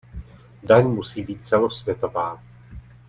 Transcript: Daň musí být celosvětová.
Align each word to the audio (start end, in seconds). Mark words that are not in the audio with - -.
Daň 0.63 0.85
musí 0.87 1.23
být 1.23 1.45
celosvětová. 1.45 2.43